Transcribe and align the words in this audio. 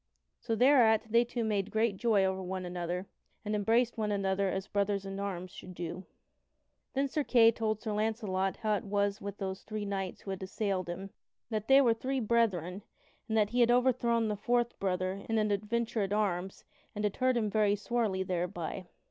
So 0.39 0.55
thereat 0.55 1.11
they 1.11 1.23
two 1.23 1.43
made 1.43 1.69
great 1.69 1.95
joy 1.97 2.25
over 2.25 2.41
one 2.41 2.65
another, 2.65 3.05
and 3.45 3.53
embraced 3.53 3.99
one 3.99 4.11
another 4.11 4.49
as 4.49 4.65
brothers 4.65 5.05
in 5.05 5.19
arms 5.19 5.51
should 5.51 5.75
do. 5.75 6.07
Then 6.95 7.07
Sir 7.07 7.23
Kay 7.23 7.51
told 7.51 7.79
Sir 7.83 7.93
Launcelot 7.93 8.57
how 8.63 8.73
it 8.77 8.83
was 8.83 9.21
with 9.21 9.37
those 9.37 9.61
three 9.61 9.85
knights 9.85 10.21
who 10.21 10.31
had 10.31 10.41
assailed 10.41 10.89
him; 10.89 11.11
that 11.51 11.67
they 11.67 11.81
were 11.81 11.93
three 11.93 12.19
brethren, 12.19 12.81
and 13.27 13.37
that 13.37 13.51
he 13.51 13.59
had 13.59 13.69
overthrown 13.69 14.27
the 14.27 14.35
fourth 14.35 14.79
brother 14.79 15.23
in 15.29 15.37
an 15.37 15.51
adventure 15.51 16.01
at 16.01 16.11
arms 16.13 16.65
and 16.95 17.03
had 17.05 17.17
hurt 17.17 17.37
him 17.37 17.51
very 17.51 17.75
sorely 17.75 18.23
thereby. 18.23 18.87